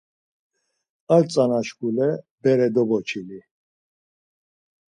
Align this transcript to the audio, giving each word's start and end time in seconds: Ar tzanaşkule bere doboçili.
Ar 1.15 1.23
tzanaşkule 1.29 2.09
bere 2.41 2.67
doboçili. 2.75 3.39